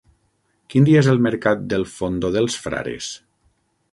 Quin 0.73 0.87
dia 0.87 1.01
és 1.03 1.09
el 1.11 1.21
mercat 1.25 1.61
del 1.75 1.85
Fondó 1.97 2.33
dels 2.39 2.57
Frares? 2.65 3.13